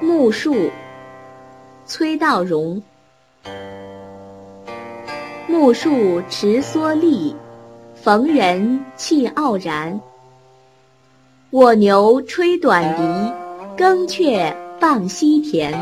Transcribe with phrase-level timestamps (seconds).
[0.00, 0.70] 木树
[1.84, 2.80] 崔道融
[5.48, 7.34] 木树持蓑笠
[7.96, 10.00] 逢人气傲然。
[11.50, 13.32] 卧牛吹短笛
[13.76, 15.72] 耕却傍溪田